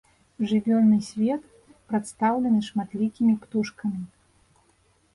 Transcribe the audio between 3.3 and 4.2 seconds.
птушкамі.